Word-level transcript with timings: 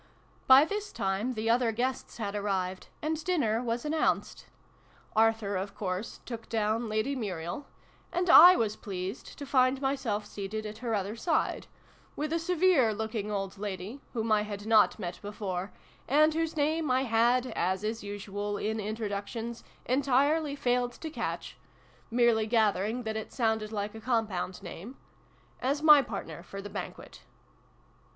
By 0.47 0.65
this 0.65 0.91
time 0.91 1.33
the 1.33 1.47
other 1.51 1.71
guests 1.71 2.17
had 2.17 2.33
arrived; 2.33 2.87
and 3.03 3.23
dinner 3.23 3.61
was 3.61 3.85
announced. 3.85 4.47
Arthur 5.15 5.55
of 5.55 5.75
course 5.75 6.21
took 6.25 6.49
down 6.49 6.89
Lady 6.89 7.15
Muriel: 7.15 7.67
and 8.11 8.27
/ 8.27 8.29
was 8.59 8.75
pleased 8.75 9.37
to 9.37 9.45
find 9.45 9.79
myself 9.79 10.25
seated 10.25 10.65
at 10.65 10.79
her 10.79 10.95
other 10.95 11.15
side, 11.15 11.67
with 12.15 12.33
a 12.33 12.39
severe 12.39 12.95
looking 12.95 13.29
old 13.31 13.59
lady 13.59 14.01
(whom 14.13 14.31
I 14.31 14.41
had 14.41 14.65
not 14.65 14.97
met 14.97 15.19
before, 15.21 15.71
and 16.07 16.33
whose 16.33 16.57
name 16.57 16.89
I 16.89 17.03
had, 17.03 17.45
as 17.55 17.83
is 17.83 18.03
usual 18.03 18.57
in 18.57 18.79
introductions, 18.79 19.63
entirely 19.85 20.55
failed 20.55 20.93
to 20.93 21.11
catch, 21.11 21.57
merely 22.09 22.47
gathering 22.47 23.03
that 23.03 23.17
it 23.17 23.31
sounded 23.31 23.71
like 23.71 23.93
a 23.93 24.01
compound 24.01 24.63
name) 24.63 24.97
as 25.61 25.83
my 25.83 26.01
partner 26.01 26.41
for 26.41 26.59
the 26.59 26.71
banquet. 26.71 27.21